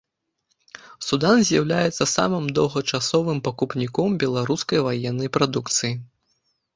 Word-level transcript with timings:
Судан 1.07 1.37
з'яўляецца 1.49 2.07
самым 2.17 2.47
доўгачасовым 2.59 3.37
пакупніком 3.49 4.15
беларускай 4.23 4.83
ваеннай 4.87 5.29
прадукцыі. 5.37 5.93